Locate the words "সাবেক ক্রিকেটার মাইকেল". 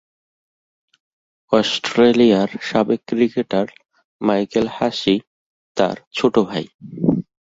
2.61-4.67